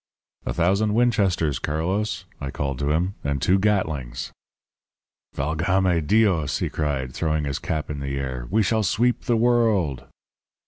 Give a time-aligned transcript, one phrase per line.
[0.47, 3.13] "'A thousand Winchesters, Carlos,' I called to him.
[3.23, 4.31] 'And two Gatlings.'
[5.35, 8.47] "'Valgame Dios!' he cried, throwing his cap in the air.
[8.49, 10.05] 'We shall sweep the world!'